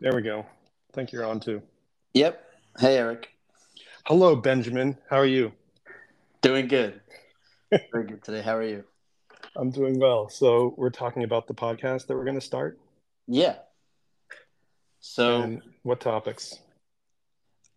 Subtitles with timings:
[0.00, 0.40] There we go.
[0.40, 1.62] I think you're on too.
[2.14, 2.42] Yep.
[2.78, 3.28] Hey, Eric.
[4.06, 4.96] Hello, Benjamin.
[5.08, 5.52] How are you?
[6.42, 7.00] Doing good.
[7.70, 8.42] Very good today.
[8.42, 8.84] How are you?
[9.56, 10.28] I'm doing well.
[10.28, 12.78] So, we're talking about the podcast that we're going to start.
[13.26, 13.56] Yeah.
[15.00, 16.58] So, And what topics?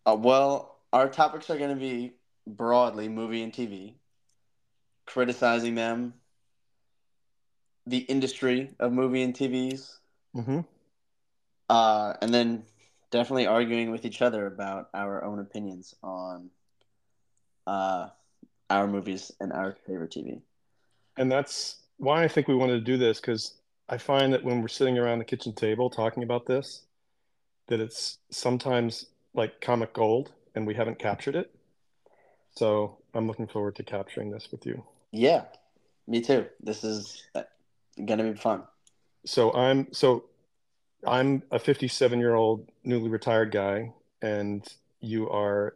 [0.05, 2.13] uh, well, our topics are going to be
[2.47, 3.95] broadly movie and TV,
[5.05, 6.13] criticizing them,
[7.87, 9.97] the industry of movie and TVs,
[10.33, 10.59] hmm
[11.69, 12.63] uh, and then
[13.11, 16.49] definitely arguing with each other about our own opinions on
[17.67, 18.09] uh,
[18.69, 20.41] our movies and our favorite TV.
[21.17, 23.55] And that's why I think we wanted to do this because
[23.87, 26.83] I find that when we're sitting around the kitchen table talking about this,
[27.67, 31.53] that it's sometimes like comic gold and we haven't captured it.
[32.55, 34.83] So, I'm looking forward to capturing this with you.
[35.11, 35.43] Yeah,
[36.07, 36.45] me too.
[36.61, 37.23] This is
[37.95, 38.63] going to be fun.
[39.25, 40.25] So, I'm so
[41.05, 44.65] I'm a 57 year old newly retired guy, and
[44.99, 45.75] you are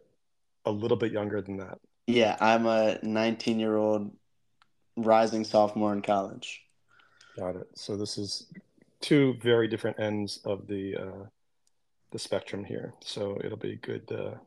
[0.66, 1.80] a little bit younger than that.
[2.08, 4.12] Yeah, I'm a 19 year old
[4.98, 6.62] rising sophomore in college.
[7.38, 7.68] Got it.
[7.76, 8.48] So this is
[9.02, 11.26] two very different ends of the uh,
[12.12, 12.94] the spectrum here.
[13.02, 14.38] So it'll be good uh,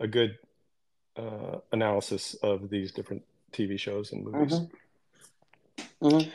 [0.00, 0.38] a good
[1.16, 3.22] uh, analysis of these different
[3.52, 4.60] TV shows and movies.
[6.02, 6.30] Mhm.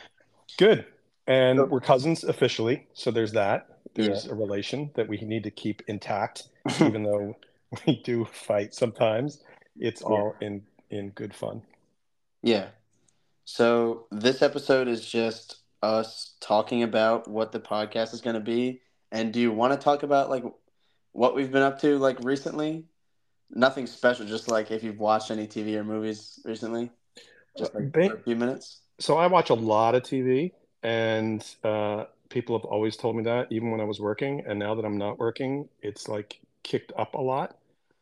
[0.56, 0.86] Good.
[1.26, 3.66] And So- we're cousins officially, so there's that.
[3.94, 6.48] There's a relation that we need to keep intact,
[6.80, 7.36] even though
[7.86, 9.42] we do fight sometimes.
[9.78, 11.62] It's all in in good fun.
[12.42, 12.68] Yeah.
[13.44, 18.80] So this episode is just us talking about what the podcast is going to be.
[19.12, 20.44] And do you want to talk about like
[21.12, 22.84] what we've been up to like recently?
[23.50, 26.90] Nothing special, just like if you've watched any TV or movies recently.
[27.58, 28.82] Just like a few minutes.
[29.00, 30.52] So I watch a lot of TV,
[30.82, 34.44] and uh, people have always told me that, even when I was working.
[34.46, 37.56] And now that I'm not working, it's like kicked up a lot.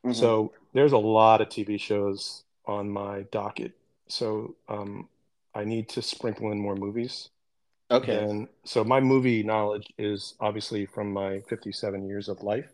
[0.05, 0.39] Mhm.
[0.39, 3.73] So there's a lot of TV shows on my docket.
[4.09, 5.09] So um,
[5.55, 7.31] I need to sprinkle in more movies.
[7.91, 8.29] okay.
[8.29, 12.71] And so my movie knowledge is obviously from my 57 years of life.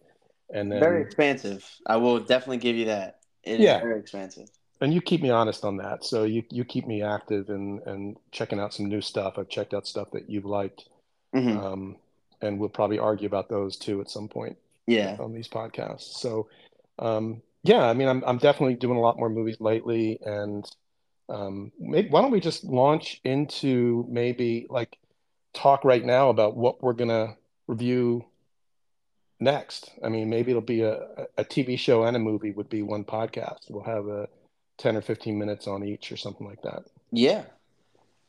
[0.53, 1.65] And then Very expansive.
[1.87, 3.21] I will definitely give you that.
[3.43, 3.81] It is Yeah.
[3.81, 4.49] very expansive.
[4.81, 6.05] And you keep me honest on that.
[6.05, 9.35] So you you keep me active and and checking out some new stuff.
[9.39, 10.89] I've checked out stuff that you've liked.
[11.35, 11.57] Mhm.
[11.57, 11.97] Um,
[12.41, 15.17] and we'll probably argue about those too at some point Yeah.
[15.19, 16.13] on these podcasts.
[16.15, 16.49] So,
[16.99, 20.21] um, yeah, I mean, I'm, I'm definitely doing a lot more movies lately.
[20.25, 20.71] And
[21.29, 24.99] um, maybe, why don't we just launch into maybe like
[25.55, 27.35] talk right now about what we're going to
[27.67, 28.27] review
[29.41, 29.91] next?
[30.05, 33.05] I mean, maybe it'll be a, a TV show and a movie would be one
[33.05, 33.71] podcast.
[33.71, 34.29] We'll have a
[34.79, 36.85] 10 or 15 minutes on each or something like that.
[37.13, 37.45] Yeah.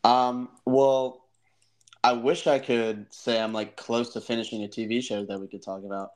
[0.03, 1.25] Um, well,
[2.03, 5.47] I wish I could say I'm like close to finishing a TV show that we
[5.47, 6.11] could talk about.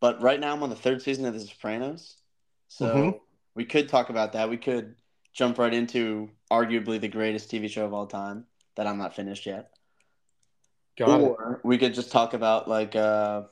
[0.00, 2.16] But right now I'm on the third season of The Sopranos.
[2.68, 3.20] So Mhm.
[3.54, 4.48] we could talk about that.
[4.50, 4.94] We could
[5.32, 9.46] jump right into arguably the greatest TV show of all time that I'm not finished
[9.46, 9.70] yet.
[10.96, 11.24] Got it.
[11.24, 13.44] or we could just talk about like uh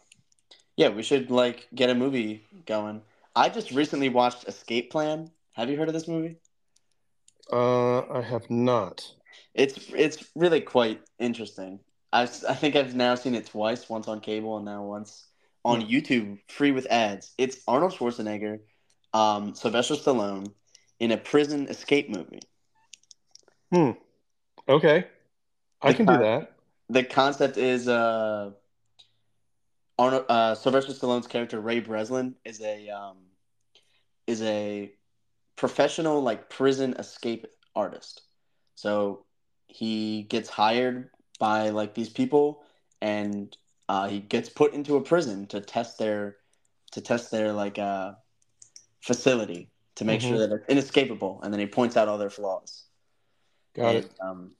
[0.76, 3.02] yeah, we should like get a movie going.
[3.34, 5.30] I just recently watched Escape Plan.
[5.54, 6.36] Have you heard of this movie?
[7.52, 9.04] Uh, I have not.
[9.54, 11.80] It's it's really quite interesting.
[12.12, 15.26] I, I think I've now seen it twice, once on cable and now once
[15.64, 17.32] on YouTube, free with ads.
[17.38, 18.60] It's Arnold Schwarzenegger,
[19.12, 20.52] um, Sylvester Stallone
[20.98, 22.40] in a prison escape movie.
[23.72, 23.92] Hmm.
[24.68, 25.06] Okay.
[25.82, 26.52] I can do that.
[26.88, 28.50] The concept is uh,
[29.98, 33.16] Arnold uh, Sylvester Stallone's character Ray Breslin is a um,
[34.26, 34.92] is a
[35.60, 38.22] professional like prison escape artist.
[38.76, 39.26] So
[39.68, 42.62] he gets hired by like these people
[43.02, 43.56] and
[43.88, 46.36] uh, he gets put into a prison to test their
[46.92, 48.12] to test their like uh,
[49.00, 50.28] facility to make Mhm.
[50.28, 52.86] sure that it's inescapable and then he points out all their flaws
[53.74, 54.12] Got and, it.
[54.22, 54.56] um,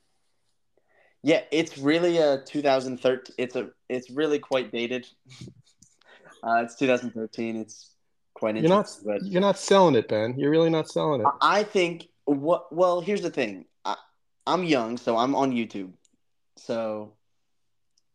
[1.23, 5.07] yeah it's really a 2013 it's a it's really quite dated
[6.45, 7.90] uh, it's 2013 it's
[8.41, 10.35] quite You're not but you're not selling it, Ben.
[10.37, 11.27] You're really not selling it.
[11.43, 13.67] I think what well here's the thing.
[13.85, 13.97] I,
[14.47, 15.93] I'm young, so I'm on YouTube.
[16.57, 17.13] So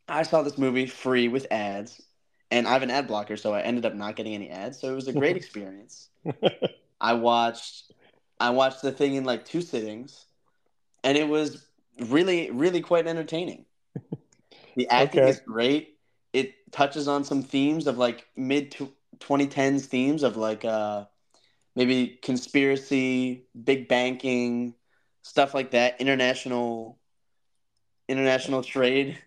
[0.10, 2.02] I saw this movie free with ads,
[2.50, 4.80] and I have an ad blocker, so I ended up not getting any ads.
[4.80, 6.10] So it was a great experience.
[7.00, 7.92] I watched
[8.40, 10.26] I watched the thing in like two sittings,
[11.04, 11.68] and it was
[12.10, 13.66] really really quite entertaining.
[14.76, 15.30] The acting Okay.
[15.30, 15.98] is great.
[16.34, 21.06] It touches on some themes of like mid to 2010s themes of like uh
[21.76, 24.74] maybe conspiracy, big banking,
[25.24, 26.98] stuff like that, international
[28.08, 29.18] international trade.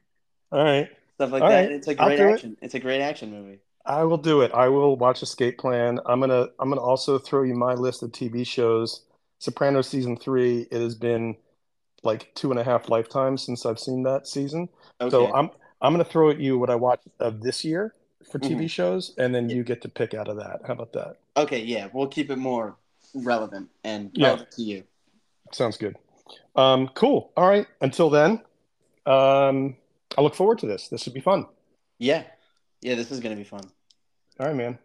[0.53, 0.89] All right.
[1.17, 1.65] stuff like All that.
[1.65, 2.33] right, It's a great do it.
[2.35, 2.57] action.
[2.63, 3.61] It's a great action movie.
[3.85, 4.53] I will do it.
[4.53, 5.99] I will watch Escape Plan.
[6.07, 9.03] I'm gonna I'm gonna also throw you my list of TV shows.
[9.39, 10.67] Sopranos season three.
[10.71, 11.37] It has been
[12.03, 14.69] like two and a half lifetimes since I've seen that season.
[15.01, 15.11] Okay.
[15.11, 15.51] So I'm
[15.81, 17.95] I'm gonna throw at you what I watched of this year
[18.25, 18.71] for TV Mhm.
[18.71, 19.57] shows, and then Yeah.
[19.57, 20.61] you get to pick out of that.
[20.67, 21.17] How about that?
[21.37, 22.77] okay, yeah, we'll keep it more
[23.15, 24.27] relevant and Yeah.
[24.29, 24.85] relevant to you.
[25.53, 25.97] Sounds good.
[26.57, 27.33] Um, cool.
[27.37, 27.67] All right.
[27.81, 28.43] Until then,
[29.07, 29.77] um,
[30.17, 30.89] I look forward to this.
[30.89, 31.47] This should be fun.
[31.99, 32.25] Yeah.
[32.81, 33.63] Yeah, this is gonna be fun.
[34.41, 34.79] All right, man.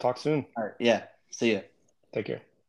[0.00, 0.46] Talk soon.
[0.56, 0.74] All right.
[0.80, 1.04] Yeah.
[1.30, 1.62] See you.
[2.12, 2.42] Take care.